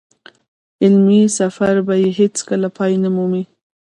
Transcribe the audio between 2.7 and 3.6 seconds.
پای نه مومي.